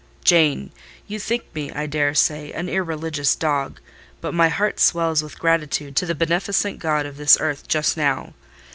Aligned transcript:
"Jane! 0.23 0.71
you 1.05 1.19
think 1.19 1.53
me, 1.53 1.71
I 1.71 1.85
daresay, 1.85 2.51
an 2.53 2.67
irreligious 2.67 3.35
dog: 3.35 3.79
but 4.19 4.33
my 4.33 4.49
heart 4.49 4.79
swells 4.79 5.21
with 5.21 5.37
gratitude 5.37 5.95
to 5.97 6.07
the 6.07 6.15
beneficent 6.15 6.79
God 6.79 7.05
of 7.05 7.17
this 7.17 7.37
earth 7.39 7.67
just 7.67 7.95
now. 7.97 8.33